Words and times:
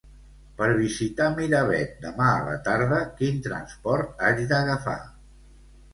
Per 0.59 0.67
visitar 0.77 1.27
Miravet 1.33 1.93
demà 2.07 2.29
a 2.37 2.41
la 2.49 2.55
tarda, 2.69 2.99
quin 3.21 3.39
transport 3.49 4.27
haig 4.31 4.43
d'agafar? 4.53 5.01